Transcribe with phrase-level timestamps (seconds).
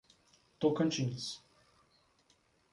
[0.59, 1.41] Tocantins